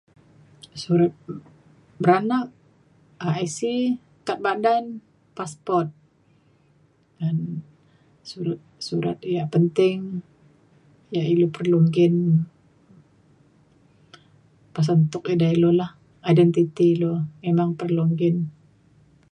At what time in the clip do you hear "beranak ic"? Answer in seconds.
2.01-3.57